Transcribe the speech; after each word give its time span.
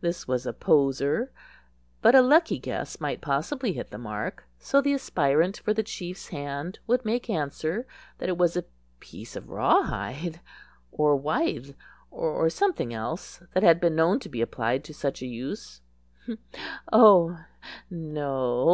This 0.00 0.26
was 0.26 0.46
a 0.46 0.54
poser. 0.54 1.30
But 2.00 2.14
a 2.14 2.22
lucky 2.22 2.58
guess 2.58 2.98
might 2.98 3.20
possibly 3.20 3.74
hit 3.74 3.90
the 3.90 3.98
mark; 3.98 4.44
so 4.58 4.80
the 4.80 4.94
aspirant 4.94 5.58
for 5.58 5.74
the 5.74 5.82
chief's 5.82 6.28
hand 6.28 6.78
would 6.86 7.04
make 7.04 7.28
answer 7.28 7.86
that 8.16 8.30
it 8.30 8.38
was 8.38 8.56
a 8.56 8.64
piece 9.00 9.36
of 9.36 9.50
raw 9.50 9.82
hide, 9.82 10.40
or 10.90 11.14
withe, 11.14 11.74
or 12.10 12.48
something 12.48 12.94
else 12.94 13.42
that 13.52 13.62
had 13.62 13.78
been 13.78 13.94
known 13.94 14.18
to 14.20 14.30
be 14.30 14.40
applied 14.40 14.82
to 14.84 14.94
such 14.94 15.20
a 15.20 15.26
use. 15.26 15.82
"Oh, 16.90 17.38
no!" 17.90 18.72